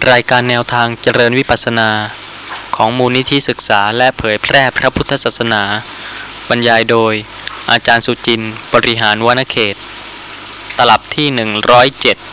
[0.00, 1.90] รายการแนวทางเจริญวิปัสสนา
[2.76, 5.62] ของมูลนิธิศึกษาและเผยแพร่พระพุทธศาสนา
[6.48, 7.14] บรรยายโดย
[7.70, 9.76] อาจารย์สุจินต์บริหารวณเขต
[10.76, 11.28] ตลับที่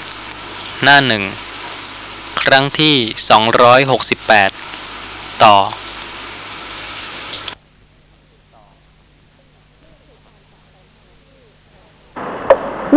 [0.09, 1.23] 107 หน้าหนึ่ง
[2.41, 2.95] ครั้งที่
[4.19, 5.55] 268 ต่อ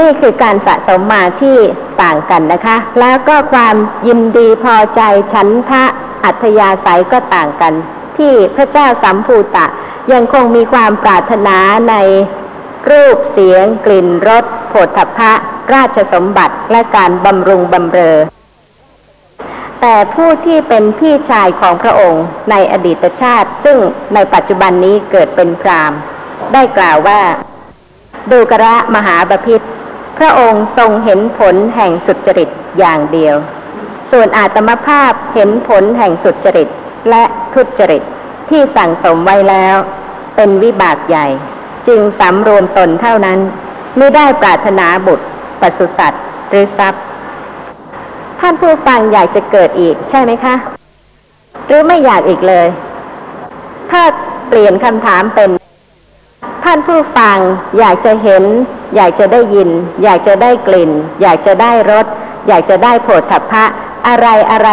[0.00, 1.56] นี่คือการสะสมมาที่
[2.02, 3.76] ต่างกันนะคะ แล้วก็ความ
[4.08, 5.00] ยินดีพอใจ
[5.32, 5.84] ฉันทะ
[6.24, 7.72] อัธยาศัยก็ต่างกัน
[8.16, 9.66] ที่พระเจ้าสัมภูตะ
[10.12, 11.56] ยังคงมีความปรารถนา
[11.90, 11.94] ใน
[12.90, 15.32] รูปเสียง กลิ่นรสโผฏฐัพะ
[15.74, 18.16] ราชสมบัติและการบำรุงบำเรอ
[19.80, 23.78] แต่ผู้ที่เป็นพี่ชายของพระองค์ในอดีตชาติ ซึ่ง
[24.14, 25.98] ในปัจจุบันนี้เกิดเป็นพราหมณ์
[26.52, 27.20] ได้กล่าวว่า
[28.30, 29.60] ดูกระมหาบพิษ
[30.24, 33.36] ระองค์ทรงเห็นผลแห่งสุจริตอย่างเดียว
[34.10, 36.68] ส่วนอาตมภาพเห็นผลแห่งสุจริต
[37.10, 37.24] และ
[37.54, 38.02] ทุจริต
[38.48, 39.76] ที่สั่งสมไว้แล้ว
[40.36, 41.26] เป็นวิบากใหญ่
[41.88, 43.38] จึงสำรวมตนเท่านั้น
[43.98, 45.26] ไม่ได้ปรารถนาบุตร
[45.60, 47.02] ปศุสัตว์หรือทรัพย์
[48.40, 50.54] ท่านผู้ฟังอยากจะเกิดอีกใช่ไหมคะ
[51.66, 52.66] หรือไม่อยากอีกเลย
[53.90, 54.02] ถ้า
[54.48, 55.50] เปลี่ยนคำถามเป็น
[56.64, 57.38] ท่านผู้ฟัง
[57.78, 58.44] อยากจะเห็น
[58.96, 59.70] อยากจะได้ยิน
[60.02, 60.90] อยากจะได้กลิ่น
[61.22, 62.06] อยากจะได้รส
[62.48, 63.64] อยากจะได้โผฏฐัพพะ
[64.08, 64.68] อะไรอะไร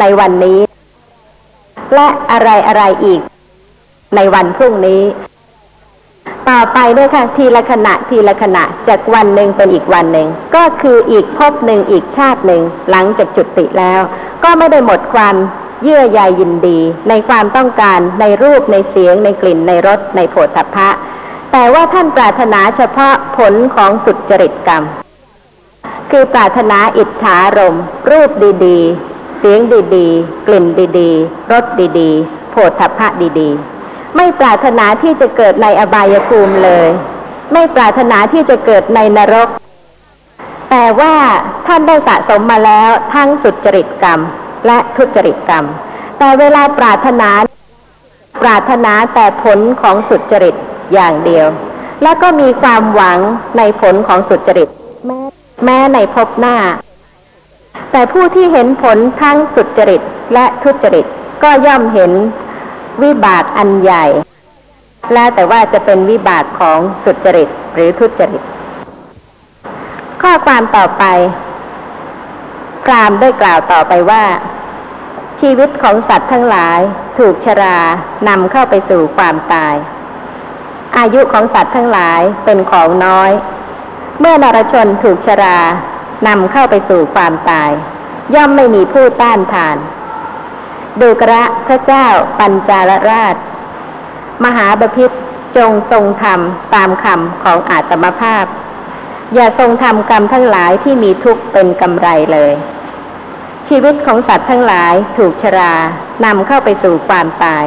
[0.00, 0.58] ในวันนี้
[1.94, 3.20] และอะไรอะไรอีก
[4.16, 5.02] ในวันพรุ่งนี้
[6.48, 14.00] ต่อไปด้วยค่ะทีละขณะทีละขณะจากวันหนึ่งเป็นอีกวันหนึ่งก็คืออีกภพหนึ่งอีกชาติหนึ่งหลังจากจุติแล้ว
[14.44, 15.34] ก็ไม่ได้หมดความ
[15.86, 20.88] เยื่อใยยินดี ในความต้องการในรูปในเสียง ในกลิ่นในรสในโผฏฐัพพะ
[21.52, 24.82] แต่ว่าท่านปรารถนาเฉพาะผลของสุจริตกรรม
[26.10, 27.76] คือปรารถนาอิทธารม
[28.10, 28.30] รูป
[28.66, 29.60] ดีๆ เสียง
[29.96, 30.64] ดีๆ กลิ่น
[30.98, 31.64] ดีๆรส
[31.98, 33.08] ดีๆโผฏฐัพพะ
[33.40, 36.88] ดีๆ ไม่ปรารถนาที่จะเกิดในอบายภูมิเลย
[37.52, 39.48] ไม่ปรารถนาที่จะเกิดในนรก
[40.70, 41.14] แต่ว่า
[41.66, 44.20] ท่านได้สะสมมาแล้วทั้งสุจริตกรรม
[44.66, 45.64] และทุจริตกรรม
[46.18, 47.30] แต่เวลาปรารถนา
[48.42, 50.54] ปรารถนาแต่ผลของสุจริต
[50.94, 51.46] อย่างเดียว
[52.02, 53.18] และก็มีความหวัง
[53.58, 54.68] ในผลของสุจริต
[55.06, 55.18] แม้
[55.64, 56.56] แม้ในภพหน้า
[57.92, 60.02] แต่ผู้ที่เห็นผลทั้งสุจริต
[60.34, 61.06] และทุจริต
[61.42, 62.12] ก็ย่อมเห็น
[63.02, 64.04] วิบากอันใหญ่
[65.14, 68.42] แล้วแต่ว่าจะเป็นวิบากของสุจริตหรือทุจริต
[70.22, 71.04] ข้อความต่อไป
[72.84, 74.24] พรามได้กล่าวต่อไปว่า
[75.40, 76.80] ชีวิตของสัตว์ทั้งหลาย
[77.18, 77.78] ถูกชรา
[78.28, 79.74] นำเข้าไปสู่ความตาย
[80.98, 83.30] อายุของสัตว์ทั้งหลายเป็นของน้อย
[84.20, 85.58] เมื่อนรชนถูกชรา
[86.26, 87.70] นำเข้าไปสู่ความตาย
[88.34, 89.76] ย่อมไม่มีผู้ต้านทาน
[91.00, 92.06] ดูกระพระเจ้า
[92.38, 93.36] ปัญจาลราช
[94.44, 95.10] มหาบพิษ
[95.56, 96.40] จงทรงธรรม
[96.74, 98.44] ตามคำของอาตมภาพ
[99.34, 102.52] อย่าทรงทำกรรมทั้งหลายที่มีทุกข์เป็นกำไรเลย
[103.68, 105.74] ชีวิตของสัตว์ทั้งหลายถูกชรา
[106.24, 107.64] นำเข้าไปสู่ความตาย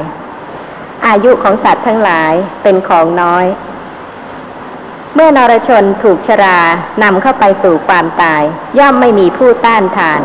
[1.07, 3.45] อายุของสัตว์ทั้งหลายเป็นของน้อย
[5.15, 6.59] เมื่อนรชนถูกชรา
[7.03, 8.43] นำเข้าไปสู่ความตาย
[8.79, 10.21] ย่อมไม่มีผู้ต้านทาน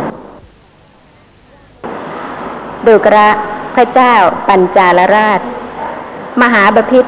[2.86, 3.30] ดูกระ
[3.74, 4.14] พระเจ้า
[4.48, 5.40] ปัญจาลราช
[6.40, 7.04] มหาบพิษ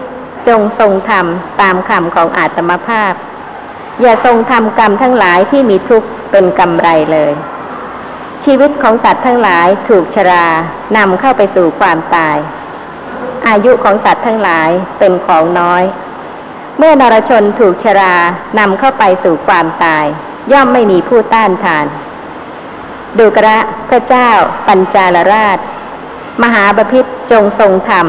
[0.48, 1.26] จงทรงธรรม
[1.60, 3.14] ตามคำของอาตมภาพ
[4.00, 7.32] อย่าทรงทำกรรมทั้งหลายที่มีทุกข์เป็นกำไรเลย
[8.44, 10.46] ชีวิตของสัตว์ทั้งหลายถูกชรา
[10.96, 12.36] นำเข้าไปสู่ความตาย
[13.48, 15.82] อายุของสัตว์ทั้งหลายเป็นของน้อย
[16.78, 18.14] เมื่อนรชนถูกชรา
[18.58, 20.04] นำเข้าไปสู่ความตาย
[20.52, 21.86] ย่อมไม่มีผู้ต้านทาน
[23.18, 24.30] ดูกระพระเจ้า
[24.66, 25.58] ปัญจาลราช
[26.42, 28.06] มหาบพิษจงทรงธรรม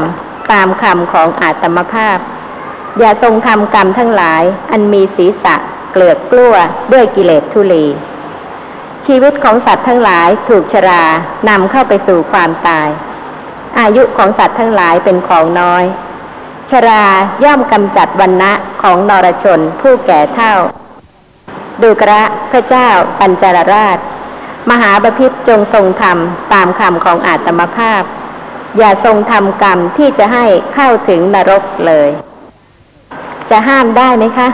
[0.52, 2.18] ตามคำของอาตมภาพ
[2.98, 5.54] อย่าทรงทำกรรมทั้งหลาย อันมีศีรษะ
[5.92, 6.54] เกลือกกลั้ว
[6.92, 7.84] ด้วยกิเลสทุลี
[9.06, 11.02] ชีวิตของสัตว์ทั้งหลายถูกชรา
[11.48, 12.88] นำเข้าไปสู่ความตาย
[13.80, 15.84] อายุของสัตว์ทั้งหลายเป็นของน้อย
[16.70, 17.04] ชรา
[17.44, 20.54] ย่อมกำจัดวันณะของนรชนผู้แก่เท่า
[21.82, 22.88] ดูกระพระเจ้า
[23.20, 23.98] ปัญจารราช
[24.70, 26.18] มหาบพิษจงทรงธรรม
[26.52, 28.02] ตามคำของอาตมภาพ
[28.78, 30.44] อย่าทรงทำกรรมที่จะให้
[30.74, 32.08] เข้าถึงนรกเลย
[33.50, 34.48] จะห้ามได้ไหมคะ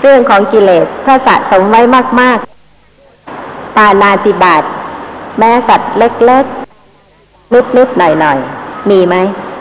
[0.00, 1.80] เรื่องของกิเลสถ้าสะสมไว้
[2.20, 2.57] มาก ๆ
[3.78, 4.62] ปานาติบาต
[5.38, 9.14] แม้สัตว์เล็กๆนิดๆหน่อยๆมีไหม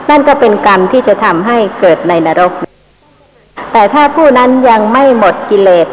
[0.09, 2.51] นั่นก็เป็นกรรมที่จะทำให้เกิดในนรก
[3.71, 5.87] แต่ถ้าผู้นั้นยังไม่หมดกิเลส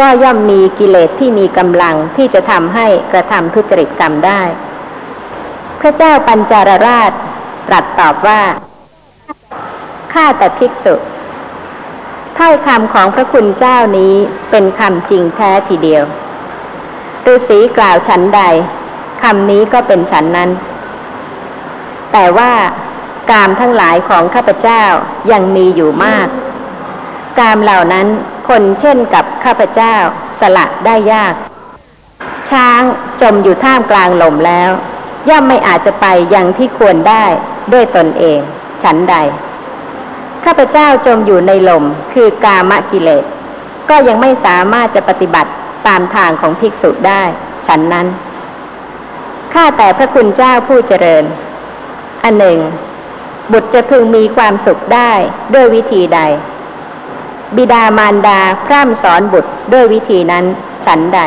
[0.00, 4.40] ก็ย่อมมีกิเลสที่มีกำลังที่จะทำให้กระทำทุจริตกรรมได้
[5.80, 7.12] พระเจ้าปัญจารราช
[7.68, 8.40] ตรัสตอบว่า
[10.12, 10.94] ข้าแต่ภิกษุ
[12.38, 14.14] ถ้อยคำของพระคุณเจ้านี้
[14.50, 16.04] เป็นคำจริงแท้ทีเดียว
[17.32, 18.42] ฤาษีกล่าวฉันใด
[19.22, 20.50] คำนี้ก็เป็นฉันนั้น
[22.12, 22.52] แต่ว่า
[23.30, 24.82] กามทั้งหลายของข้าพเจ้า
[25.32, 26.28] ยังมีอยู่มาก
[27.38, 28.06] กามเหล่านั้น
[28.48, 29.94] คนเช่นกับข้าพเจ้า
[30.40, 31.34] สละได้ยาก
[32.50, 32.82] ช้าง
[33.22, 34.70] จมอยู่ท่ามกลางลมแล้ว
[35.28, 37.24] ย่อมไม่อาจจะไปยังที่ควรได้
[37.72, 38.38] ด้วยตนเอง
[38.82, 39.16] ฉันใด
[40.44, 43.24] ข้าพเจ้าจมอยู่ในลมคือกามกิเลส
[43.90, 45.50] ก็ยังไม่สามารถจะปฏิบัติ
[45.86, 47.22] ตามทางของภิกษุได้
[47.66, 48.06] ฉันนั้น
[49.54, 51.24] ข้าแต่พระคุณเจ้าผู้เจริญ
[52.22, 52.58] อันหนึ่ง
[53.52, 55.12] บุตรจะพึงมีความสุขได้
[55.54, 56.20] ด้วยวิธีใด
[57.56, 60.44] บิดามารดาพร่ำสอนบุตรด้วยวิธีนั้น
[60.86, 61.20] ฉันใด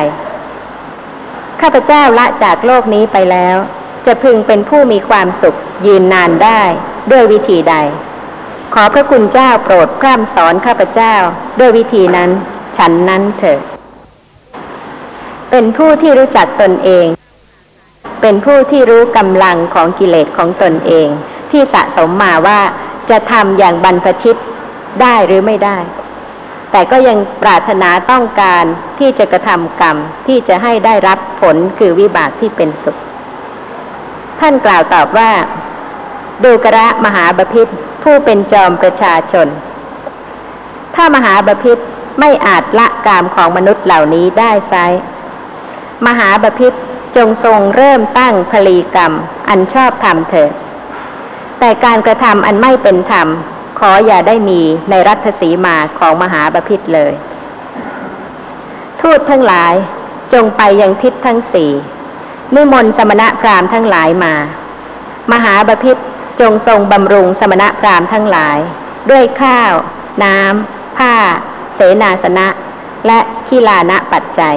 [1.62, 3.58] ข้าพเจ้าละจากโลกนี้ไปแล้ว
[4.06, 6.62] จะพึงเป็นผู้มีความสุขยืนนานได้
[7.12, 7.76] ด้วยวิธีใด
[8.74, 11.16] ขอพระคุณเจ้าโปรดพร่ำสอนข้าพเจ้า
[11.60, 12.30] ด้วยวิธีนั้น
[12.78, 13.62] ฉันนั้นเถิด
[15.52, 17.06] เป็นผู้ที่รู้จักตนเอง
[18.22, 21.08] เป็นผู้ที่รู้กำลังของกิเลสของตนเอง
[21.52, 22.60] ที่สะสมมาว่า
[23.10, 24.40] จะทำอย่างบรรพชิต
[25.02, 25.78] ได้หรือไม่ได้
[26.72, 28.64] แต่ก็ยังปรารถนาต้องการ
[29.00, 29.98] ที่จะกระทำกรรม
[30.28, 32.98] ที่จะให้ได้รับผลคือวิบากที่เป็นสุข
[34.40, 35.32] ท่านกล่าวตอบว่า
[36.44, 37.68] ดูกระมหาบพิษ
[38.04, 39.48] ผู้เป็นจอมประชาชน
[40.96, 41.78] ถ้ามหาบพิษ
[42.20, 44.74] ไม่อาจละกามของมนุษย์เหล่านี้ได้ไซ
[46.08, 46.74] มหาบพิษ
[47.18, 49.14] จงทรงเริ่มตั้งพลีกรรม
[49.50, 50.52] อันชอบธรรมเถิด
[51.60, 53.28] แต่การกระทำอันไม่เป็นธรรม
[53.80, 57.14] ขออย่าได้มีในรัฐสีมาของมหาบพิษเลย
[59.02, 59.74] ทูตทั้งหลาย
[60.34, 61.72] จงไปยังทิศทั้งสี่
[62.56, 64.34] นิมนต์สมณะพราหมณ์ทั้งหลายมา
[65.32, 65.98] มหาบพิษ
[66.42, 68.58] จงทรงบำรุงสมณะพราหมณ์ทั้งหลาย
[69.10, 69.74] ด้วยข้าว
[70.24, 71.14] น้ำผ้า
[71.76, 72.48] เสนาสนะ
[73.08, 74.56] และขีลานะปัจจัย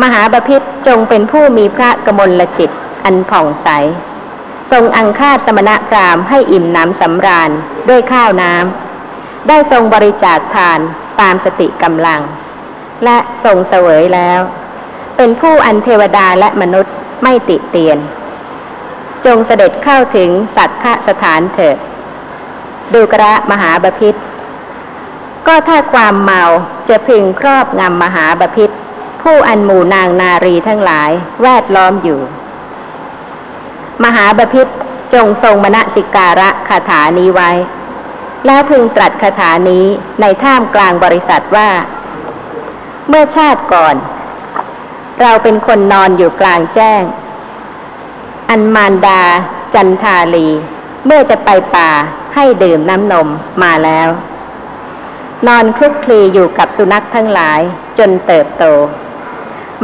[0.00, 2.70] มหาบพิษจงเป็นผู้มีพระกมลจิต
[3.04, 3.68] อันผ่องใส
[4.70, 7.50] ทรงอังคาสมณะพรามให้อิ่มน้ำสำราญ
[7.88, 10.78] ด้วยข้าวน้ำได้ทรงบริจาคทาน
[11.20, 12.20] ตามสติกำลัง
[13.04, 14.40] และทรงเสวยแล้ว
[15.16, 17.98] เป็นผู้อันเทวดาและมนุษย์ไม่ติเตียน
[19.26, 21.76] จงเสด็จเข้าถึงสัตคสถานเถิด
[22.92, 24.14] ดูกระมหาบพิษ
[25.46, 26.42] ก็ถ้าความเมา
[26.88, 28.70] จะพึงครอบงำมหาบพิษ
[29.22, 31.10] ผู้อันหมู่นางนารีทั้งหลาย
[31.42, 32.20] แวดล้อมอยู่
[34.04, 34.66] มหาบพิษ
[35.14, 37.50] จงทรงมณสิการะคาถานี้ไว้
[38.46, 39.86] แล้วพึงตรัสคาถานี้
[40.20, 41.70] ในท่ามกลางบริษัทว่า
[43.08, 43.96] เมื่อชาติก่อน
[45.20, 47.02] เราเป็นคนนอนอยู่กลางแจ้ง
[48.50, 49.22] อันมารดา
[49.74, 50.48] จันทาลี
[51.06, 51.90] เมื่อจะไปป่า
[52.34, 53.28] ให้ดื่มน้ำนม
[53.62, 54.08] มาแล้ว
[55.46, 57.60] นอนคลุกคลีอยู่กับสุนัขทั้งหลาย
[57.98, 58.64] จนเติบโต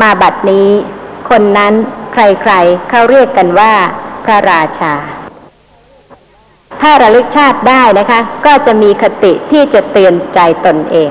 [0.00, 0.68] มาบัดนี้
[1.30, 1.72] คนนั้น
[2.12, 3.72] ใครๆเขาเรียกกันว่า
[4.24, 4.94] พระราชา
[6.80, 11.10] ถ้าระลึกชาติได้นะคะ ก็จะมีคติที่จะเตือนใจตนเอง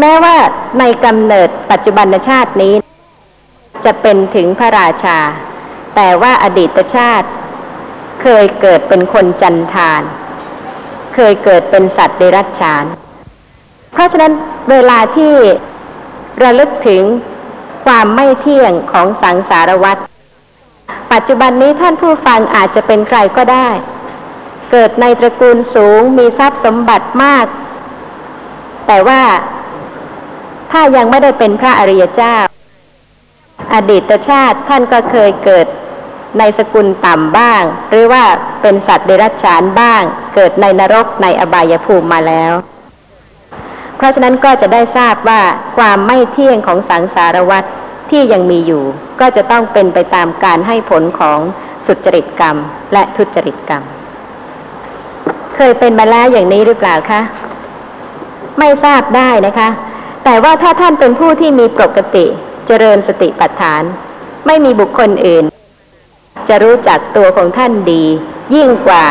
[0.00, 0.36] แม้ว่า
[0.78, 2.74] ในกำเนิดปัจจุบันชาตินี้
[3.84, 5.18] จะเป็นถึงพระราชา
[5.96, 7.28] แต่ว่าอดีตชาติ
[8.22, 10.02] เคยเกิดเป็นคนจันทาน
[11.14, 12.84] เคยเกิดเป็นสัตว์เดรัจฉาน
[13.92, 14.32] เพราะฉะนั้น
[14.70, 15.34] เวลาที่
[16.42, 17.02] ระลึกถึง
[17.90, 19.96] ความไม่เที่ยงของสังสารวัฏ
[21.12, 23.68] ปัจจุบันนี้ท่านผู้ฟังอาจจะเป็นใครก็ได้
[24.70, 27.46] เกิดในตระกูลสูงมีทรัพย์สมบัติมาก
[28.86, 29.22] แต่ว่า
[30.70, 32.36] ถ้ายังไม่ได้เป็นพระอริยเจ้า
[33.74, 35.66] อดีตชาติท่านก็เคยเกิด
[36.38, 38.24] ในสกุลต่ำบ้าง หรือว่า
[38.62, 40.02] เป็นสัตว์เดรัจฉานบ้าง
[40.34, 42.52] เกิดในนรกในอบายภูมิมาแล้ว
[44.00, 45.40] เพราะฉะนั้นก็จะได้ทราบว่า
[45.76, 47.64] ความไม่เที่ยงของสังสารวัฏ
[48.10, 48.84] ที่ยังมีอยู่
[49.20, 51.38] ก็จะต้องเป็นไปตามการให้ผลของ
[51.86, 52.56] สุจริตกรรม
[52.92, 53.82] และทุจริตกรรม
[55.54, 57.20] เคยเป็นมาแล้วอย่างนี้หรือเปล่าคะ
[58.58, 59.68] ไม่ทราบได้นะคะ
[60.24, 62.26] แต่ว่าถ้าท่านเป็นผู้ที่มีปกติ
[62.66, 63.82] เจริญสติปัฏฐาน
[64.46, 65.44] ไม่มีบุคคลอื่น
[66.48, 68.04] จะรู้จักตัวของท่านดี
[68.54, 69.04] ยิ่งกว่า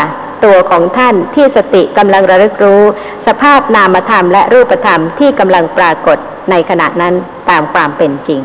[0.46, 2.84] ตัวของท่านที่สติกำลังระลึกรู้
[3.30, 6.18] สภาพนามธรรมและรูปธรรมที่กำลังปรากฏ
[6.50, 7.14] ในขณะนั้น
[7.50, 8.42] ตามความเป็นจริง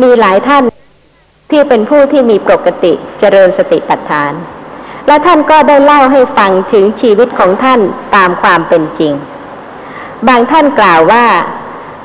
[0.00, 0.64] มีหลายท่าน
[1.50, 4.32] ที่เป็นผู้ที่มีปกติเจริญสติปัฏฐาน
[5.06, 7.80] และท่านก็ได้เล่าให้ฟังถึงชีวิตของท่าน
[8.16, 9.12] ตามความเป็นจริง
[10.28, 11.26] บางท่านกล่าวว่า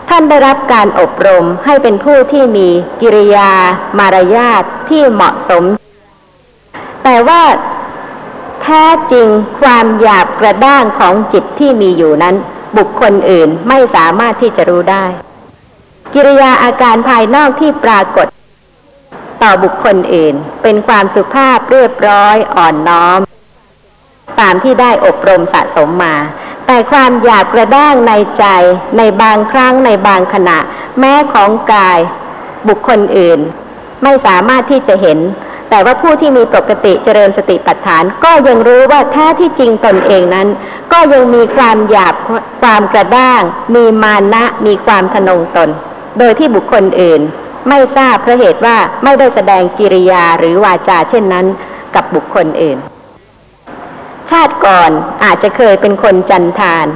[0.10, 2.68] ท่านได้รับการอบรมให้เป็นผู้ที่มี
[3.02, 3.52] กิริยา
[4.00, 5.64] มารยาทที่เหมาะสม
[7.04, 7.42] แต่ว่า
[8.64, 9.28] แท้จริง
[9.62, 12.36] ความหยาบกระด้างของจิตที่มีอยู่นั้น
[12.78, 15.06] บุคคลอื่นไม่สามารถที่จะรู้ได้
[16.14, 18.28] กิริยาอาการภายนอกที่ปรากฏ
[19.42, 23.20] ต่อบุคคลอื่น เป็นความสุภาพเรียบร้อยอ่อนน้อม
[24.40, 26.16] ตามที่ได้อบรมสะสมมา
[26.66, 28.46] แต่ความอยากกระด้างในใจ
[28.98, 30.58] ในบางครั้งในบางขณะ
[31.00, 32.00] แม้ของกาย
[32.68, 33.40] บุคคลอื่น
[34.04, 35.20] ไม่สามารถที่จะเห็น
[35.70, 40.48] แต่ว่าผู้ที่มีปกติเจริญสติปัฏฐาน ก็ยังรู้ว่าแท้ที่จริงตนเองนั้น
[40.94, 42.14] ก็ยังมีความหยาบ
[42.62, 43.42] ความกระด้าง
[43.76, 45.70] มีมานะมีความทะนงตน
[46.20, 47.22] โดยที่บุคคลอื่น
[47.70, 51.46] ไม่ทราบเพราะเหตุว่าไม่ได้แสดงกิริยาหรือวาจาเช่นนั้น
[51.96, 52.78] กับบุคคลอื่น
[54.30, 54.92] ชาติก่อน
[55.24, 56.88] อาจจะเคยเป็นคนจันทาน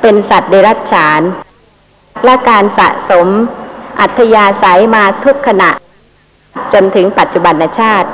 [0.00, 1.22] เป็นสัตว์เดรัจฉาน
[2.24, 3.28] และการสะสม
[4.00, 5.70] อัธยาศัยมาทุกขณะ
[6.72, 8.08] จนถึงปัจจุบันชาติ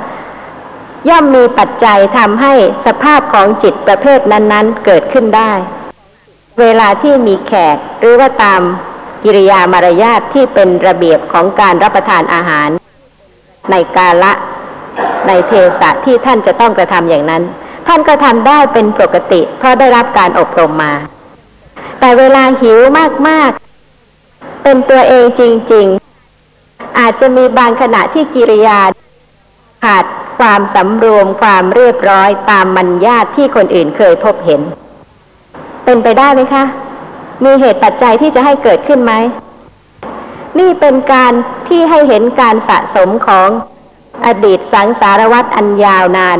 [1.09, 2.53] ย่อมมีปัจจัยทำให้
[2.85, 5.51] สภาพของจิตประเภทนั้นๆ เกิดขึ้นได้
[6.59, 8.61] เวลาที่มีแขกหรือว่าตาม
[9.23, 12.69] กิริยามารยาทที่เป็นระเบียบของการรับประทานอาหาร
[13.71, 14.33] ในกาละ
[15.27, 17.43] ในเทศะที่ท่านจะต้องกระทำอย่างนั้น
[17.87, 20.93] ท่านก็ทำได้เป็นปกติ เพราะได้รับการอบรมมา
[21.99, 22.79] แต่เวลาหิว
[23.27, 25.41] มากๆ เป็นตัวเองจ
[25.73, 26.04] ริง ๆ
[26.99, 28.79] อาจจะมีบางขณะที่กิริยา
[29.83, 30.05] ขาด
[30.39, 34.61] ความสำรวมความเรียบร้อยตามมัญญาตที่คนอื่นเคยพบเห็น
[35.85, 36.63] เป็นไปได้ไหมคะ
[37.43, 39.13] มีเหตุปัจจัยที่จะให้เกิดขึ้นไหม
[40.59, 41.33] นี่เป็นการ
[41.67, 43.49] ที่ให้เห็นการสะสมของ
[44.25, 46.37] อดีตสังสารวัตรอันยาวนาน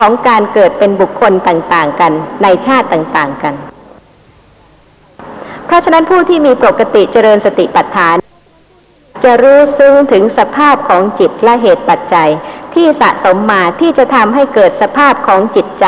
[0.00, 2.12] ของการเกิดเป็นบุคคลต่างๆกัน
[2.42, 3.54] ในชาติต่างๆกัน
[5.66, 8.16] เพราะฉะนั้นผู้ที่มีปกติเจริญสติปัฏฐาน
[9.24, 12.30] จะรู้ซึ้งถึงสภาพของจิตและเหตุปัจจัย
[12.74, 15.86] ที่สะสมมาที่จะทำให้เกิดสภาพของจิตใจ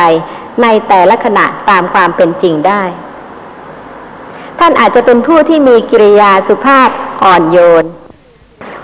[0.63, 2.83] ในแต่ละขณะตามความเป็นจริงได้
[4.59, 6.89] ท่านอาจจะเป็นผู้ที่มีกิริยาสุภาพ
[7.25, 7.85] อ่อนโยน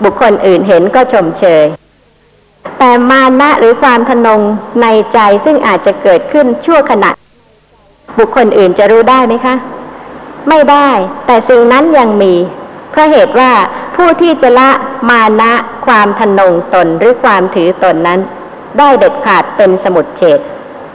[0.03, 1.65] บุคคลอื่นเห็นก็ชมเชย
[2.79, 4.41] แต่มานะหรือความทนง
[4.81, 7.11] ในใจซึ่งอาจจะเกิดขึ้นชั่วขณะ
[8.19, 9.55] บุคคลอื่นจะรู้ได้ไหมคะ
[10.49, 10.89] ไม่ได้
[11.25, 12.33] แต่สิ่งนั้นยังมี
[12.91, 13.51] เพราะเหตุว่า
[13.95, 14.69] ผู้ที่จะละ
[15.09, 15.53] มานะ
[15.85, 18.19] ความทนงตนหรือความถือตนนั้น
[18.77, 20.39] ได้เด็ดขาดเป็นสมุดเฉด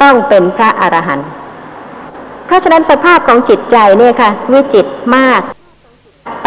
[0.02, 1.28] ต้องเป็นพระอรหันต์
[2.46, 5.40] เพราะฉะนั้นสภาพของจิตใจเนี่ยค่ะ วิจิตมาก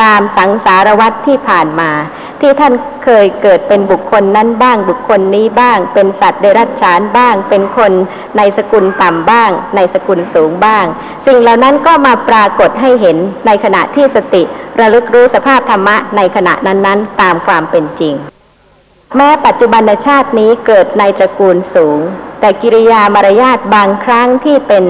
[0.02, 1.92] ตามสังสารวัตรที่ผ่านมา
[2.42, 7.92] ที่ท่านเคยเกิดเป็นบุคคลนั้นบ้างบุคคลนี้บ้าง เป็นสัตว์เดรัจฉานบ้าง เป็นคน
[8.38, 10.86] ในสกุลต่ำบ้าง ในสกุลสูงบ้าง
[11.26, 14.44] สิ่งเหล่านั้นก็มาปรากฏให้เห็นในขณะที่สติ
[14.80, 18.16] ระลึกรู้สภาพธรรมะในขณะนั้นๆ ตามความเป็นจริง
[19.16, 22.00] แม้ปัจจุบันชาตินี้เกิดในตระกูลสูง
[22.40, 24.84] แต่กิริยามารยาทบางครั้งที่เป็น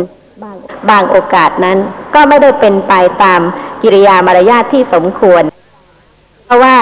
[0.90, 1.78] บางโอกาสนั้น
[2.16, 3.42] ก็ไม่ได้เป็นไปตาม
[3.84, 5.44] กิริยามารยาทที่สมควร
[6.46, 6.78] เพราะว่า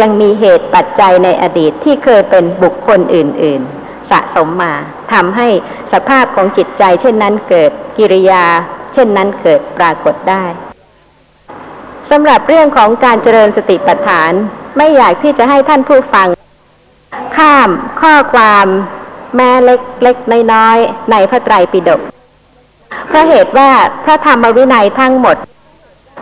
[0.00, 4.74] ยังมีเหตุปัจจัยในอดีตที่เคยเป็นบุคคลอื่น ๆ สะสมมา
[5.12, 5.48] ทำให้
[5.92, 8.44] สภาพของจิตใจ เช่นนั้นเกิดกิริยา
[8.94, 10.44] เช่นนั้นเกิดปรากฏได้
[12.10, 14.32] สำหรับเรื่องของการเจริญสติปัฏฐาน
[14.76, 16.28] ไม่อยากที่จะให้ท่านผู้ฟัง
[17.36, 17.70] ข้าม
[18.00, 18.66] ข้อความ
[19.36, 20.16] แม้เล็กเล็ก
[20.52, 22.00] น้อยๆในพระไตรปิฎก
[23.08, 23.70] เพราะเหตุว่า
[24.04, 25.36] พระธรรมวินัยทั้งหมด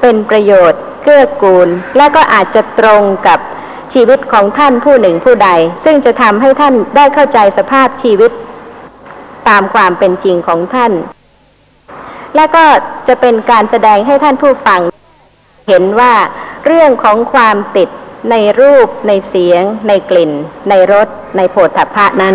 [0.00, 3.38] เป็นประโยชน์เกื้อกูล และก็อาจจะตรงกับ
[3.94, 5.50] ชีวิตของท่านผู้หนึ่งผู้ใด
[5.84, 8.30] ซึ่งจะทำให้ท่านได้เข้าใจสภาพชีวิต
[9.48, 10.92] ตามความเป็นจริงของท่าน
[12.36, 12.64] และก็
[13.08, 14.80] จะเป็นการแสดงให้ท่านผู้ฟัง
[15.68, 16.14] เห็นว่า
[16.66, 17.88] เรื่องของความติด
[18.30, 20.32] ในรูป ในเสียง ในกลิ่น
[20.68, 22.34] ในรส ในโผฏฐัพพะนั้น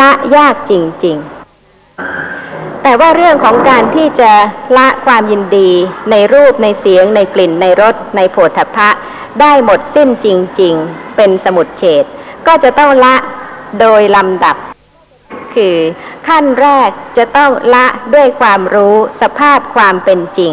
[0.00, 0.72] ละยากจ
[1.04, 1.16] ริง
[2.00, 4.32] ๆ แต่ว่าเรื่องของการที่จะ
[4.76, 5.70] ละความยินดี
[6.10, 8.88] ในรูปในเสียง ในกลิ่น ในรส ในโผฏฐัพพะ
[9.40, 10.26] ได้หมดสิ้นจ
[10.60, 12.04] ริง ๆ เป็นสมุดเฉด
[12.46, 13.16] ก็จะต้องละ
[13.80, 14.56] โดยลำดับ
[15.54, 15.76] คือ
[16.28, 20.52] ขั้นแรกจะต้องละด้วยความรู้สภาพความเป็นจริง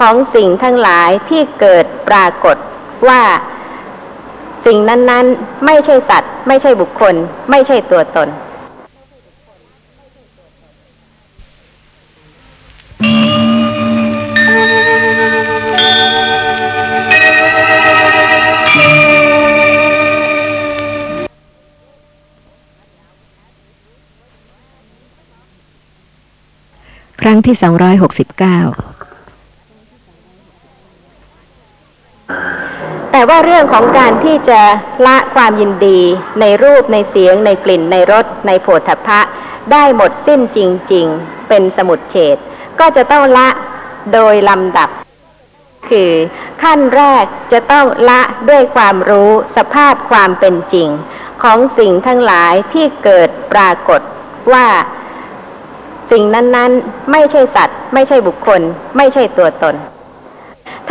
[0.00, 2.56] ของสิ่งทั้งหลายที่เกิดปรากฏ
[3.08, 3.22] ว่า
[4.66, 7.14] สิ่งนั้น ๆ ไม่ใช่สัตว์ ไม่ใช่บุคคล
[7.50, 8.28] ไม่ใช่ตัวตน
[27.20, 28.91] ครั้งที่ 269
[33.30, 34.60] ว่าเรื่องของการที่จะ
[35.06, 36.00] ละความยินดี
[36.40, 39.20] ในรูปในเสียง ในกลิ่นในรสในโผฏฐัพพะ
[39.72, 40.58] ได้หมดสิ้นจ
[40.92, 42.36] ริง ๆ เป็นสมุดเฉด
[42.80, 43.48] ก็จะต้องละ
[44.12, 44.88] โดยลำดับ
[45.88, 46.12] คือ
[46.62, 50.88] ขั้นแรกจะต้องละด้วยความรู้สภาพความเป็นจริง
[51.42, 54.00] ของสิ่งทั้งหลายที่เกิดปรากฏ
[54.52, 54.66] ว่า
[56.10, 58.60] สิ่งนั้น ๆ ไม่ใช่สัตว์ ไม่ใช่บุคคล
[58.96, 59.74] ไม่ใช่ตัวตน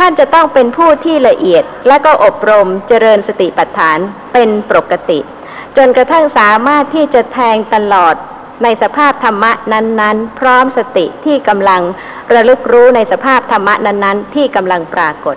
[0.04, 3.98] ท่านจะต้องเป็นผู้ที่ละเอียดและก็อบรมเจริญสติปัฏฐาน
[4.32, 5.18] เป็นปกติ
[5.76, 8.14] จนกระทั่งสามารถที่จะแทงตลอด
[8.62, 11.80] ในสภาพธรรมะนั้น ๆ พร้อมสติที่กำลัง
[12.34, 15.36] ระลึกรู้ในสภาพธรรมะนั้น ๆ ที่กำลังปรากฏ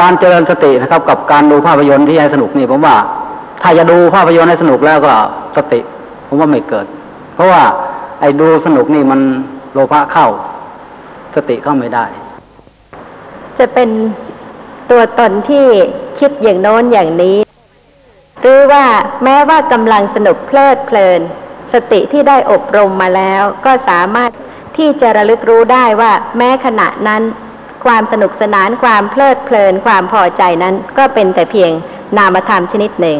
[0.00, 2.96] การเจริญสตินะครับกับการดูภาพยนตร์ที่ให้สนุกนี่ผมว่า
[3.62, 5.12] ถ้าจะดูภาพยนตร์ให้สนุกแล้วก็
[5.56, 5.80] สติ
[6.28, 6.86] ผมว่าไม่เกิด
[7.34, 7.62] เพราะว่า
[8.20, 9.20] ไอ้ดูสนุกนี่มัน
[9.72, 10.26] โลภะเข้า
[11.34, 12.06] สติเข้าไม่ได้
[13.60, 13.90] จะเป็น
[14.90, 15.66] ตัวตนที่
[16.18, 17.38] คิดอย่างโน้นอย่างนี้
[18.40, 18.84] หรือว่า
[19.24, 21.20] แม้ว่ากำลังสนุกเพลิดเพลิน
[21.72, 24.30] สติที่ได้อบรมมาแล้ว ก็สามารถ
[24.76, 27.22] ที่จะระลึกรู้ได้ว่าแม้ขณะนั้น
[27.84, 31.70] ความสนุกสนานความเพลิดเพลินความพอใจนั้น ก็เป็นแต่เพียง
[32.16, 33.18] นามธรรมชนิดหนึ่ง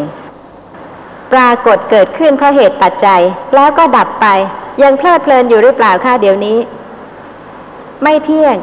[1.33, 3.23] ปรากฏเกิดขึ้นเพราะเหตุปัจจัย
[3.55, 4.27] แล้วก็ดับไป
[4.83, 6.59] ยังเพลิดเพลินอยู่หรือเปล่าคะเดี๋ยวนี้
[8.03, 8.57] ไม่เที่ยง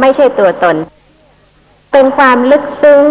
[0.00, 0.76] ไม่ใช่ตัวตน
[1.92, 3.02] เป็นความลึกซึ้ง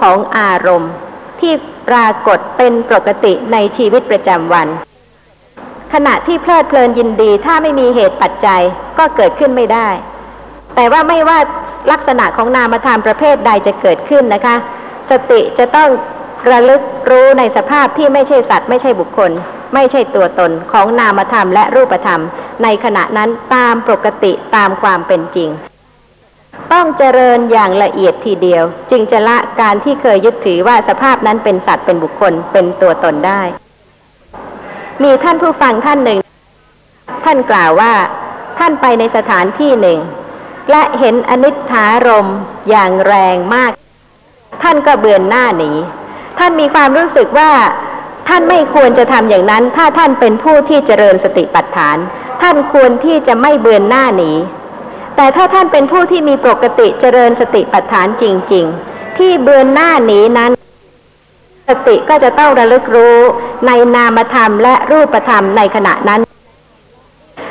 [0.00, 0.92] ของอารมณ์
[1.40, 1.52] ที่
[1.88, 4.68] ปรากฏเป็นปกติในชีวิตประจำวัน
[5.92, 8.62] ขณะที่เพลิดเพลินยินดีถ้าไม่มีเหตุปัจจัย
[8.98, 9.88] ก็เกิดขึ้นไม่ได้
[10.74, 11.38] แต่ว่าไม่ว่า
[11.90, 14.56] ลักษณะของนามธรรมประเภทใดจะเกิดขึ้นนะคะ
[15.10, 15.88] สติจะต้อง
[16.50, 19.30] ระลึกรู้ในสภาพที่ไม่ใช่สัตว์ไม่ใช่บุคคล
[19.74, 22.22] ไม่ใช่ตัวตนของนามธรรมและรูปธรรม
[22.62, 25.48] ในขณะนั้นตามปกติตามความเป็นจริง
[26.72, 33.42] ต้องเจริญอย่างละเอียดทีเดียว จึงจะละการที่เคยยึดถือว่าสภาพนั้นเป็นสัตว์เป็นบุคคลเป็นตัวตนได้
[35.02, 36.18] มีท่านผู้ฟังท่านหนึ่ง
[37.24, 37.92] ท่านกล่าวว่า
[38.58, 39.98] ท่านไปในสถานที่หนึ่ง
[40.70, 42.38] และเห็นอนิจฐารม์
[42.70, 43.72] อย่างแรงมาก
[44.62, 45.70] ท่านก็เบือนหน้าหนี
[46.38, 47.52] ท่านมีความรู้สึกว่า
[48.28, 51.96] ท่านไม่ควรจะทำอย่างนั้น ถ้าท่านเป็นผู้ที่เจริญสติปัฏฐาน
[52.42, 54.32] ท่านควรที่จะไม่เบือนหน้าหนี
[55.16, 60.52] แต่ถ้าท่านเป็นผู้ที่มีปกติเจริญสติปัฏฐานจริง ๆ ที่เบือนหน้าหนีนั้น
[61.68, 63.18] สติก็จะต้องระลึกรู้
[63.66, 66.20] ในนามธรรมและรูปธรรมในขณะนั้น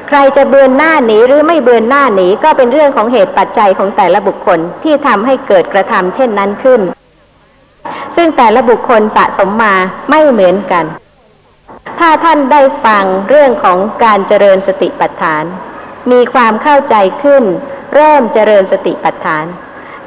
[0.08, 6.82] ใครจะเบือนหน้าหนีหรือไม่เบือนหน้าหนีก็เป็นเรื่องของเหตุปัจจัยของแต่ละบุคคลที่ทำให้เกิดกระทำเช่นนั้นขึ้น
[8.16, 9.74] ซึ่งแต่ละบุคคลสะสมมา
[10.10, 10.86] ไม่เหมือนกัน
[12.00, 15.44] ถ้าท่านได้ฟังเรื่องของการเจริญสติปัฏฐาน
[16.12, 17.44] มีความเข้าใจขึ้น
[17.96, 19.46] เริ่มเจริญสติปัฏฐาน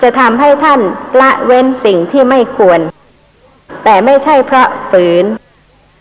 [0.03, 0.81] จะทำให้ท่าน
[1.21, 2.81] ละเว้นสิ่งที่ไม่ควร
[3.85, 5.25] แต่ไม่ใช่เพราะฝืน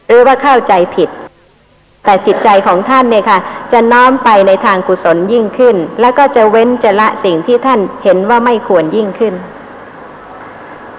[0.07, 1.09] หรือว่าเข้าใจผิด
[2.05, 3.39] แต่จิตใจของท่านเนี่ยค่ะ
[3.73, 9.33] จะน้อมไปในทางกุศลยิ่งขึ้น แล้วก็จะเว้นจะละสิ่งที่ท่านเห็นว่าไม่ควรยิ่งขึ้น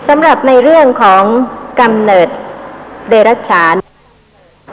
[0.08, 1.24] สำหรับในเรื่องของ
[1.80, 2.28] กำเนิด
[3.08, 3.74] เดรัจฉาน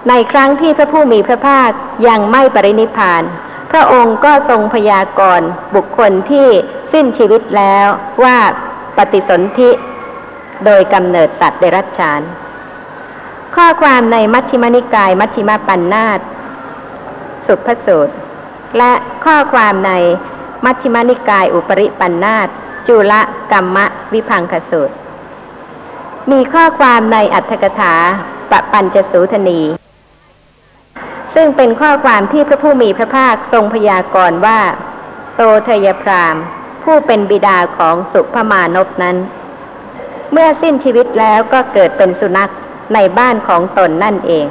[0.10, 1.70] ในครั้งที่พระผู้มีพระภาค
[2.08, 3.24] ยังไม่ปรินิพพาน
[3.72, 6.48] พระองค์ก็ทรงพยากรณ์บุคคลที่
[6.94, 7.88] สิ้นชีวิตแล้ว
[8.24, 8.38] ว่า
[8.98, 9.70] ปฏิสนธิ
[10.66, 12.22] โดยกำเนิดสัตว์เดรัจฉาน
[13.56, 16.20] ข้อความในมัชฌิมนิกายมัชฌิมปัญนาต
[17.48, 18.16] สุภสูตร
[18.78, 18.92] และ
[19.26, 19.92] ข้อความใน
[20.66, 22.48] มัชฌิมนิกายอุปริปันนาต
[22.88, 23.14] จุล
[23.52, 24.96] กรรมะวิพังคสูตร
[26.32, 27.94] มีข้อความในอัตถกถา
[28.52, 29.62] ปปัญจสูทนี
[31.36, 34.60] ซึ่งเป็นข้อความที่พระผู้มีพระภาคทรงพยากรณ์ว่า
[35.36, 36.36] โตเทยพราม
[36.84, 39.18] ผู้เป็นบิดาของสุภมานพนั้น
[40.32, 42.52] เมื่อสิ้นชีวิตแล้วก็เกิดเป็นสุนัข
[42.94, 44.48] ในบ้านของตนนั่นเอง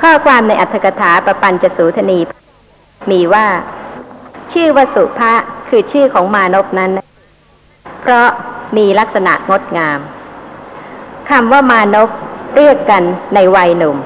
[0.00, 2.18] ข้อความในอัตถกถาปปัญจสูทนี
[3.10, 3.46] มีว่า
[4.52, 5.32] ชื่อวสุภะ
[5.68, 6.90] คือชื่อของมานพนั้น
[8.00, 8.28] เพราะ
[8.76, 9.98] มีลักษณะงดงาม
[11.30, 12.08] คำว่ามานพ
[12.56, 13.02] เรียกกัน
[13.34, 13.96] ในวัยหนุ่ม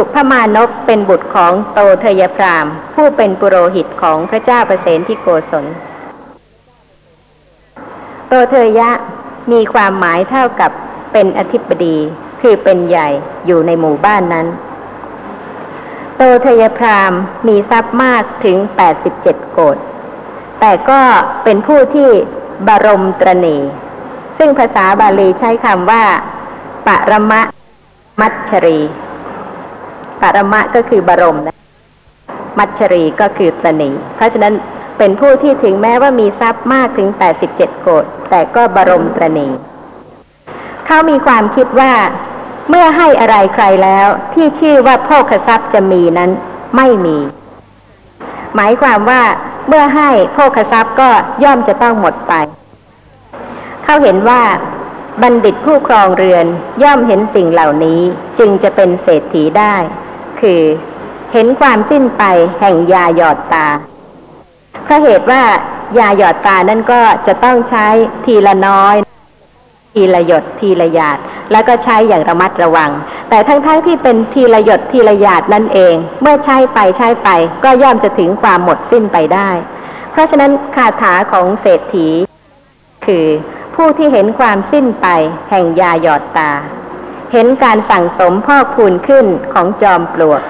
[0.00, 5.66] สุภมานพเป็นบุตรของโตเทยพราม ผู้เป็นปุโรหิตของพระเจ้าประเสนที่โกศล
[8.28, 8.90] โตเทยะ
[9.52, 10.70] มีความหมายเท่ากับ
[11.12, 11.96] เป็นอธิบดี
[12.40, 13.08] คือเป็นใหญ่
[13.46, 14.46] อยู่ในหมู่บ้านนั้น
[16.16, 17.12] โตเทยพราม
[17.48, 18.56] มีทรัพย์มากถึง
[19.04, 19.76] 87โกด
[20.60, 21.00] แต่ก็
[21.44, 22.10] เป็นผู้ที่
[22.68, 23.58] บรมตรณี
[24.38, 26.04] ซึ่งภาษาบาลีใช้คำว่า
[26.86, 27.40] ปรมะ
[28.20, 28.80] มัชรี
[30.22, 31.56] ปรมะก็คือบรมนะ
[32.58, 34.54] มัชรีก็คือตรณีเพราะฉะนั้น
[34.98, 37.08] เป็นผู้ที่ถึงแม้ว่ามีทรัพย์มากถึง
[37.46, 39.48] 87 โกดแต่ก็บรมตรณี
[40.86, 41.92] เขามีความคิดว่า
[42.68, 46.30] เมื่อให้อะไรใครแล้ว ที่ชื่อว่าโภคทรัพย์จะมีนั้น
[46.76, 47.16] ไม่มี
[48.54, 49.22] หมายความว่า
[49.68, 51.10] เมื่อให้โภคทรัพย์ก็
[51.44, 52.32] ย่อมจะต้องหมดไป
[53.84, 54.42] เขาเห็นว่า
[55.22, 56.46] บัณฑิตผู้ครองเรือน
[56.82, 58.00] ย่อมเห็นสิ่งเหล่านี้
[58.38, 59.74] จึงจะเป็นเศรษฐีได้
[60.40, 60.62] คือ
[61.32, 62.22] เห็นความสิ้นไป
[62.60, 63.66] แห่งยาหยอดตา
[64.84, 65.42] เพราะเหตุว่า
[65.98, 67.86] ยาหยอดตานั่นก็จะต้องใช้
[68.24, 68.96] ทีละน้อย
[69.94, 71.18] ทีละหยดทีละหยาด
[71.52, 72.90] แล้วก็ใช้อย่างระมัดระวัง
[73.30, 77.28] แต่ทั้งๆทที่เป็นทีละหยดทีละหยาดนั่นเอง เมื่อใช้ไปใช้ไป
[77.64, 79.50] ก็ย่อมจะถึงความหมดสิ้นไปได้
[80.12, 82.08] เพราะฉะนั้นคาถาของเศรษฐี
[83.06, 83.26] คือ
[83.74, 85.06] ผู้ที่เห็นความสิ้นไป
[85.50, 86.50] แห่งยาหยอดตา
[87.32, 90.42] เห็นการสั่งสมพอกพูนขึ้นของจอมปลวก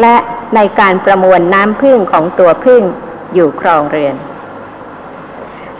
[0.00, 0.16] และ
[0.54, 2.82] ในการประมวลน้ำพึ่งของตัวพึ่ง
[3.34, 4.16] อยู่ครองเรือน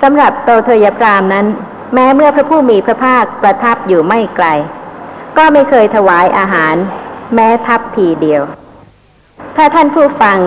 [0.03, 1.47] สำหรับโตเทยพรามนั้น
[1.95, 4.47] แม้เมื่อพระผู้มีพระภาคประทับอยู่ไม่ไกล
[5.37, 6.75] ก็ไม่เคยถวายอาหาร
[7.35, 8.43] แม้ทัพพีเดียว
[9.57, 10.39] ถ้าท่านผู้ฟัง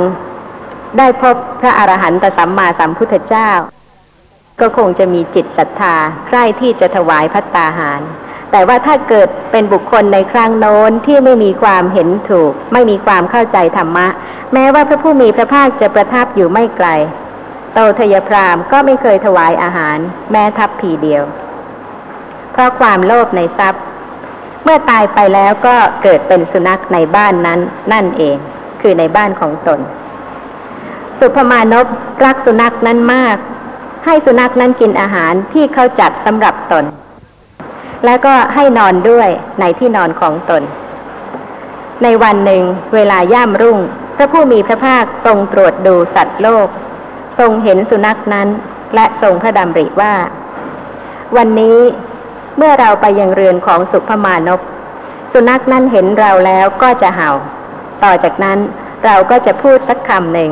[0.98, 3.50] ได้พบพระอรหันตสัมมาสัมพุทธเจ้า
[4.60, 5.96] ก็คงจะมีจิตศรัทธา
[6.28, 8.02] ใคร่ที่จะถวายพัตตาหาร
[8.56, 14.08] แต่ว่าถ้าเกิดเป็นบุคคลในครั้งโน้นที่ไม่มีความเห็นถูก ไม่มีความเข้าใจธรรมะ
[14.54, 16.88] แม้ว่าพระผู้มีพระภาคจะประทับอยู่ไม่ไกล
[17.74, 19.98] โตทยพรามก็ไม่เคยถวายอาหาร
[20.32, 21.24] แม้ทัพพีเดียว
[22.52, 23.84] เพราะความโลภในทรัพย์
[24.64, 27.60] เมื่อตายไปแล้วก็เกิดเป็นสุนัขในบ้านนั้น
[27.94, 28.38] นั่นเอง
[28.82, 29.80] คือในบ้านของตน
[31.20, 31.88] สุภมานพ
[32.26, 33.38] รักสุนัขนั้นมาก
[34.06, 36.86] ให้สุนัขนั้นกินอาหารที่เขาจัดสำหรับตน
[38.06, 40.64] แล้วก็ให้นอนด้วยในที่นอนของตน
[42.04, 42.64] ในวันหนึ่ง
[42.96, 43.80] เวลาย่ำรุ่ง
[44.16, 46.68] พระผู้มีพระภาคทรงตรวจดูสัตว์โลก
[47.40, 48.48] ทรงเห็นสุนัขนั้น
[48.96, 50.14] และทรงพระดำริว่า
[51.38, 51.80] วันนี้
[52.58, 54.62] เมื่อเราไปยังเรือนของสุภมานพ
[55.34, 57.32] สุนัขนั้นเห็นเราแล้วก็จะเห่า
[58.04, 58.60] ต่อจากนั้น
[59.06, 60.52] เราก็จะพูดสักคำหนึ่ง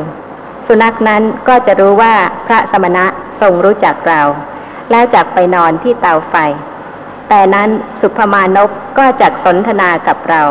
[0.66, 2.14] สุนัขนั้นก็จะรู้ว่า
[2.46, 3.04] พระสมณะ
[3.40, 4.20] ทรงรู้จักเรา
[4.90, 6.34] แล้วจักไปนอนที่เตาไฟ
[7.34, 10.42] แต่นั้นสุภมานพก็จักสนทนากับเรา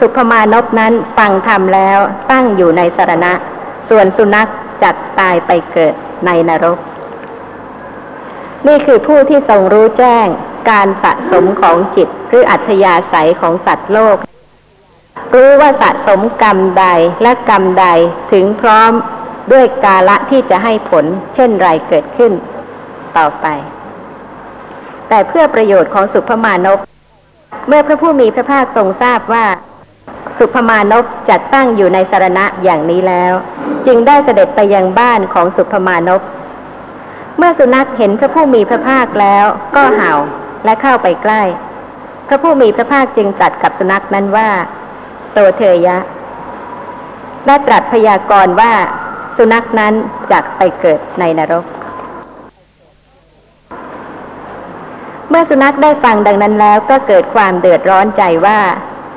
[0.00, 1.98] สุภมานพนั้นฟังธรรมแล้ว
[2.30, 3.32] ตั้งอยู่ในสรณะ
[3.88, 4.48] ส่วนสุนัข
[4.82, 5.94] จักตายไปเกิด
[6.26, 6.78] ในนรก
[8.66, 10.26] นี่คือผู้ที่ทรงรู้แจ้ง
[10.70, 14.16] การสะสมของจิตหรืออัธยาศัยของสัตว์โลก
[15.34, 16.86] รู้ว่าสะสมกรรมใด
[17.22, 17.86] และกรรมใด
[18.32, 18.92] ถึงพร้อม
[19.52, 22.32] ด้วยกาละที่จะให้ผล เช่นไรเกิดขึ้น
[23.18, 23.48] ต่อไป
[25.14, 26.78] แต่เพื่อประโยชน์ของสุภมานพ
[27.68, 29.44] เมื่อพระผู้มีพระภาคทรงทราบว่า
[30.38, 33.32] สุภมานพจัดตั้งอยู่ในสารณะอย่างนี้แล้ว
[33.86, 36.22] จึงได้เสด็จไปยังบ้านของสุภมานพ
[37.38, 39.44] เมื่อสุนัขเห็นพระผู้มีพระภาคแล้ว
[39.76, 40.12] ก็เห่า
[40.64, 41.42] และเข้าไปใกล้
[42.28, 44.48] พระผู้มีพระภาคจึงตรัสกับสุนัขนั้นว่า
[45.32, 45.96] โตเทยะ
[47.46, 48.72] และตรัสพยากรณ์ว่า
[49.36, 49.94] สุนัขนั้น
[50.32, 51.66] จักไปเกิดในนรก
[55.34, 58.58] เมื่อสุนัขได้ฟังดังนั้นแล้วก็เกิดความเดือดร้อนใจว่า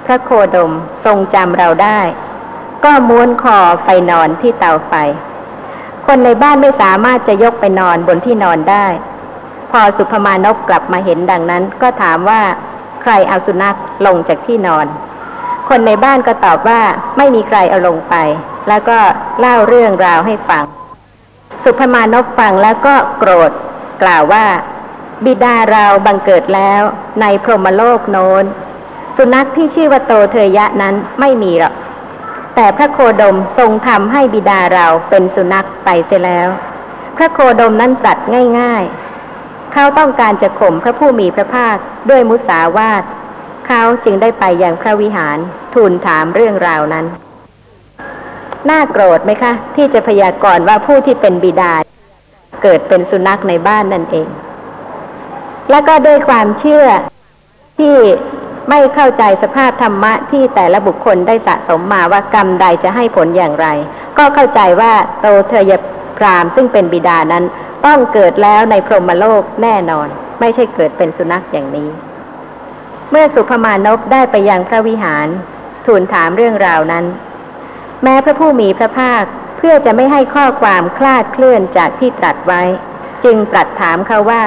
[0.05, 0.71] พระโคดม
[1.05, 1.99] ทรงจำเราได้
[2.83, 4.93] ก็ม้วนคอไปนอนที่เตาไฟ
[6.05, 8.85] คนในบ้านไม่สามารถจะยกไปนอนบนที่นอนได้
[9.71, 12.41] พอสุภมานพกลับมาเห็นดังนั้น ก็ถามว่า
[13.01, 14.85] ใครเอาสุนัขลงจากที่นอน
[15.69, 16.81] คนในบ้านก็ตอบว่า
[17.17, 18.15] ไม่มีใครเอาลงไป
[18.67, 18.97] แล้วก็
[19.39, 20.63] เล่าเรื่องราวให้ฟัง
[21.63, 23.51] สุภมานพฟังแล้วก็โกรธ
[24.03, 24.45] กล่าวว่า
[25.23, 26.81] บิดาเราบังเกิดแล้ว
[27.21, 28.43] ในพรหมโลกโน้น
[29.15, 31.73] สุนัขที่ชื่อว่าโตเทยะนั้นไม่มีหรอก
[32.55, 36.47] แต่พระโคดมทรงทำให้บิดาเราเป็นสุนัขไปเสียแล้ว
[37.17, 38.17] พระโคดมนั้นตรัส
[38.59, 38.83] ง่าย
[39.29, 41.75] ๆ เขาต้องการจะข่มพระผู้มีพระภาค
[42.09, 43.03] ด้วยมุสาวาท
[43.67, 45.37] เขาจึงได้ไปยังพระวิหาร
[45.73, 47.05] ทูลถามเรื่องราวนั้น
[48.69, 51.73] น่าโกรธไหมคะ ที่จะพยากรณ์ว่าผู้ที่เป็นบิดา
[52.63, 54.27] เกิดเป็นสุนัขในบ้านนั่นเอง
[55.71, 56.87] แล้วก็ด้วยความเชื่อ
[57.79, 57.95] ที่
[58.69, 63.67] ไม่เข้าใจสภาพธรรมะที่แต่ละบุคคลได้สะสมมาว่ากรรมใดจะให้ผลอย่างไร
[64.17, 65.71] ก็เข้าใจว่าโตเทย
[66.17, 67.43] พรามซึ่งเป็นบิดานั้น
[67.85, 70.07] ต้องเกิดแล้วในพรหมโลกแน่นอน
[70.39, 71.89] ไม่ใช่เกิดเป็นสุนัขอย่างนี้
[73.11, 75.27] เมื่อสุภมานพได้ไปยังพระวิหาร
[75.85, 77.05] ทูลถามเรื่องราวนั้น
[78.03, 79.23] แม้พระผู้มีพระภาค
[79.57, 82.61] เพื่อจะไม่ให้ข้อความคลาดเคลื่อนจากที่ตรัสไว้
[83.23, 84.43] จึงตรัสถามเขาว่า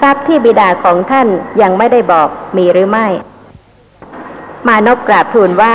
[0.00, 1.28] ทรัพย์ที่บิดาของท่าน
[1.62, 3.06] ยังไม่ได้บอกมีหรือไม่
[4.66, 5.74] มานพกราบทูลว่า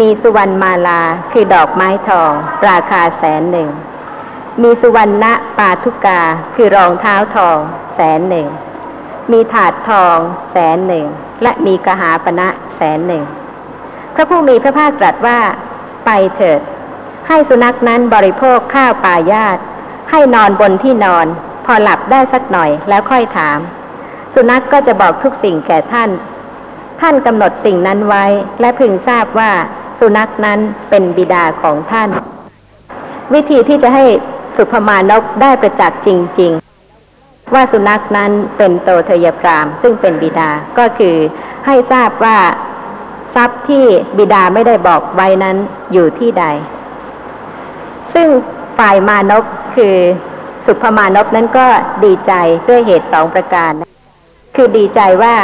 [0.00, 1.00] มีสุวรรณมาลา
[1.32, 2.32] คือดอกไม้ทอง
[2.68, 3.68] ราคาแสนหนึ่ง
[4.62, 5.26] มีสุวรรณ
[5.58, 6.20] ปาทุกา
[6.54, 7.58] คือรองเท้าทอง
[7.94, 8.48] แสนหนึ่ง
[9.32, 10.16] มีถาดทอง
[10.52, 11.06] แสนหนึ่ง
[11.42, 13.24] และมีกหาปณะแสนหนึ่ง
[14.14, 15.38] พระผู้มีพระภาคตรัสว่า
[16.06, 16.60] ไปเถิด
[17.28, 19.58] ให้สุนัขนั้นบริโภคข้าวปลายาต
[20.10, 21.26] ให้นอนบนที่นอน
[21.72, 23.58] อหลับได้สักหน่อยแล้วค่อยถาม
[24.34, 26.10] สุนัขกก็จะบอกทุกสิ่งแก่ท่าน
[27.00, 28.24] ท่านกำหนดสิ่งนั้นไว้
[28.60, 29.50] และพึงทราบว่า
[29.98, 30.58] สุนัขนั้น
[30.90, 32.08] เป็นบิดาของท่าน
[33.34, 34.04] วิธีที่จะให้
[34.56, 36.08] สุภมานกได้ประจักษ์จ
[36.40, 36.52] ริง
[37.02, 41.16] ๆ ว่าสุนัขนั้นเป็นโตเทยพรามซึ่งเป็นบิดาก็คือ
[41.66, 42.38] ให้ทราบว่า
[43.34, 43.84] ทรัพย์ที่
[44.18, 45.56] บิดาไม่ได้บอกไว้นั้น
[45.92, 46.44] อยู่ที่ใด
[48.14, 48.28] ซึ่ง
[48.78, 49.44] ฝ่ายมานพ
[49.76, 49.96] คือ
[50.68, 51.66] สุภมานพนั้นก็
[52.04, 52.32] ดีใจ
[52.68, 53.72] ด้วยเหตุสองประการ
[54.56, 55.34] คือดีใจว่า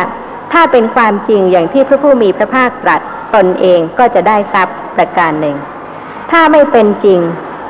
[0.53, 3.01] ถ้าเป็นความจริงอย่างที่พระผู้มีพระภาคตรัส
[3.35, 5.57] ตนเองก็จะได้ทรัพย์ประการหนึ่ง
[6.31, 7.21] ถ้าไม่เป็นจริง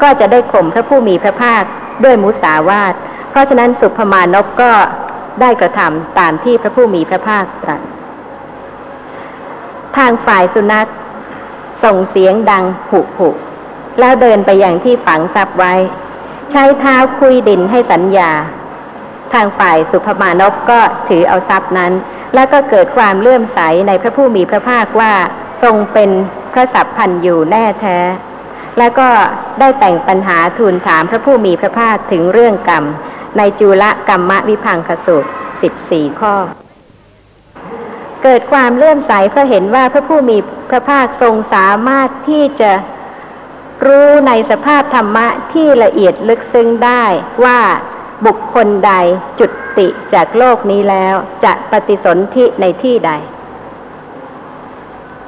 [0.03, 1.63] ก็จะได้ข่มพระผู้มีพระภาค
[2.05, 2.95] ด้วยมุสาวาท
[3.31, 4.73] เพราะฉะนั้นสุภมานพก็
[5.41, 7.81] ได้กระทำตามที่พระผู้มีพระภาคตรัส
[9.97, 10.89] ทางฝ่ายสุนัข
[11.85, 13.29] ส่งเสียงดังผุผุ
[14.01, 15.75] แล้วเดินไปอย่างที่ฝังทรัพย์ไว้
[16.57, 18.31] ใช้เท้าคุยดินให้สัญญา
[19.33, 21.93] ทางฝ่ายสุภมานพก็ถือเอาทรัพย์นั้น
[22.35, 25.13] แล้วก็เกิดความเลื่อมใสในพระผู้มีพระภาคว่า
[25.63, 26.11] ทรงเป็น
[26.53, 27.99] พระสัพพันอยู่แน่แท้
[28.79, 29.09] แล้วก็
[29.61, 32.85] ได้แต่งปัญหาทูลถามพระผู้มีพระภาคถึงเรื่องกรรม
[33.39, 35.31] ในจุลกรรมวิพังคสูตร
[35.63, 36.35] สิบสี่ข้อ
[38.23, 40.37] เกิดความเลื่อมใสเพราะเห็นว่าพระผู้มี
[40.71, 42.71] พระภาคทรงสามารถที่จะ
[43.87, 47.05] รู้ในสภาพธรรมะที่ละเอียดลึกซึ้งได้
[47.45, 47.61] ว่า
[48.27, 48.93] บุคคลใด
[49.41, 53.11] จุดติจากโลกนี้แล้วจะปฏิสนธิในที่ใด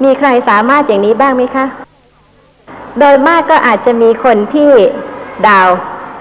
[0.02, 1.66] มีใครสามารถอย่างนี้บ้างไหมคะ
[2.98, 4.72] โดยมากก็อาจจะมีคนที่
[5.46, 5.68] ดาว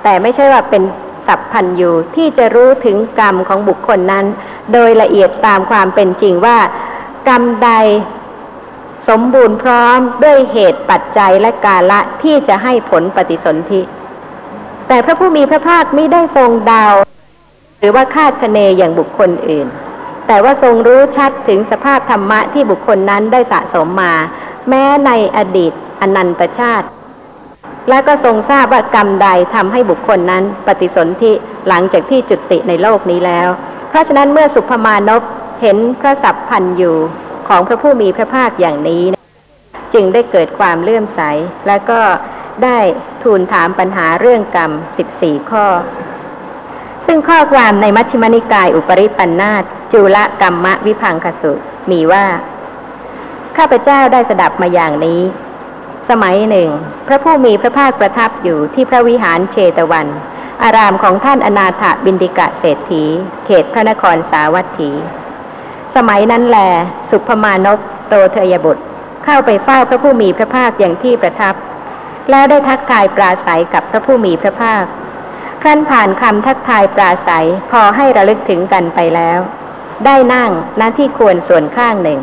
[0.04, 0.84] แต่ไม่ใช่ว่าเป็น
[1.28, 4.26] สัพพันอยู่ที่จะรู้ถึงกรรมของบุคคลนั้น
[4.74, 6.58] โดยละเอียดตามความเป็นจริงว่า
[7.30, 7.72] กรรมใด
[9.10, 13.82] สมบูรณ์พร้อมด้วยเหตุปัจจัยและกาละที่จะให้ผลปฏิสนธิ
[14.88, 16.94] แต่พระผู้มีพระภาคไม่ได้ทรงดาว
[17.80, 19.68] หรือว่าคาดคะเนอย่างบุคคลอื่น
[20.28, 24.14] แต่ว่าทรงรู้ชัดถึงสภาพธรรมะที่บุคคลนั้นได้สะสมมา
[24.70, 26.88] แม้ในอดีตอนันตชาติ
[27.90, 31.32] และก็ทรงทราบว่ากรรมใดทำให้บุคคลนั้นปฏิสนธิ
[31.68, 33.48] หลังจากที่จุติในโลกนี้แล้ว
[33.90, 35.22] เพราะฉะนั้นเมื่อสุภมานพ
[35.62, 36.98] เห็นพระสัพพันธ์อยู่
[37.48, 39.04] ของพระผู้มีพระภาคอย่างนี้
[39.94, 41.22] จึงได้เกิดความเลื่อมใส
[41.68, 42.02] และก็
[42.64, 42.78] ได้
[43.24, 44.72] ทูลถามปัญหาเรื่องกรรม
[45.12, 45.66] 14 ข้อ
[47.06, 49.54] ซึ่งข้อความในมัชฌิมนิกายอุปริปันธา
[49.94, 51.54] จุลกรรมวิพังคสุ
[51.92, 52.26] มีว่า
[53.58, 55.22] ข้าพเจ้าได้สดับมาอย่างนี้
[56.10, 56.70] สมัยหนึ่ง
[57.08, 60.08] พระผู้มีพระภาคประทับอยู่ที่พระวิหารเชตวัน
[60.64, 63.04] อารามของท่านอนาถบินดิกะเศรษฐี
[63.46, 64.92] เขตพระนครสาวัตถี
[65.96, 66.60] สมัยนั้นแล
[67.10, 68.84] สุภมานพโตเทยบุตร
[69.26, 71.56] เข้าไปเฝ้าพระผู้มีพระภาคอย่างที่ประทับ
[72.30, 74.86] แล้วได้ทักทายปราศัยกับพระผู้มีพระภาค
[75.62, 79.40] ครั้นผ่านคำทักทายปราศัยพอให้ระลึกถึงกันไปแล้ว
[80.06, 82.20] ได้นั่งณที่ควรส่วนข้างหนึ่ง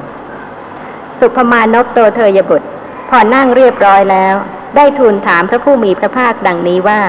[1.20, 2.68] สุภมานพโตเทยบุตร
[3.10, 4.34] พอนั่งเรียบร้อยแล้ว
[4.76, 7.00] ได้ทูลถามพระผู้มีพระภาคดังนี้ว่า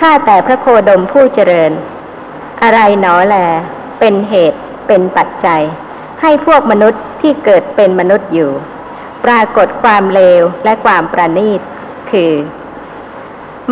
[0.00, 1.72] ข้าแต่พระโคดมผู้เจริญ
[2.62, 3.36] อะไรหนอแล
[4.00, 5.62] เป็นเหตุ เป็นปัจจัย
[6.20, 8.50] ให้พวกมนุษย์ที่เกิดเป็นมนุษย์อยู่
[9.24, 11.60] ปรากฏความเลวและความประณีต
[12.10, 12.32] คือ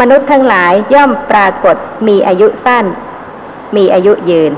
[0.00, 1.76] มนุษย์ทั้งหลายย่อมปรากฏ
[2.08, 2.86] มีอายุสั้น
[3.76, 4.52] มีอายุยืน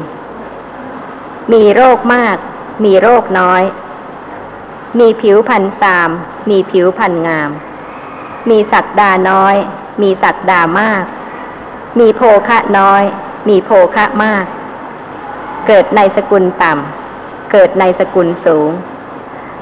[1.52, 2.36] มีโรคมาก
[2.84, 3.62] มีโรคน้อย
[4.98, 6.10] มีผิวพันธ์สาม
[6.50, 7.50] มีผิวพันธ์งาม
[8.50, 9.56] มีศักดาน้อย
[10.02, 11.04] มีศักดามาก
[11.98, 13.02] มีโภคะน้อย
[13.48, 14.44] มีโภคะมาก
[15.66, 18.70] เกิดในสกุลต่ำ เกิดในสกุลสูง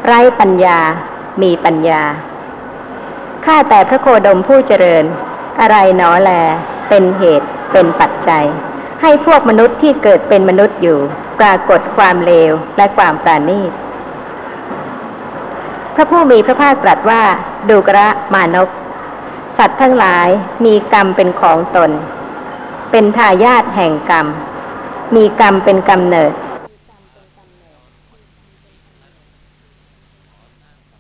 [0.07, 0.79] ไร้ปัญญา
[1.43, 2.03] มีปัญญา
[3.45, 5.05] ข้าแต่พระโคดมผู้เจริญ
[5.61, 6.31] อะไรหนอแล
[6.89, 8.45] เป็นเหตุ เป็นปัจจัย
[9.03, 10.99] ให้พวกมนุษย์ที่เกิดเป็นมนุษย์อยู่
[11.41, 13.73] ปรากฏความเลวและความปราณีต
[15.95, 17.23] พระผู้มีพระภาคตรัสว่า
[17.69, 18.69] ดูกระมานพ
[19.59, 20.29] สัตว์ทั้งหลาย
[20.65, 21.91] มีกรรมเป็นของตน
[22.91, 24.27] เป็นทายาทแห่งกรรม
[25.17, 26.33] มีกรรมเป็นกำเนิด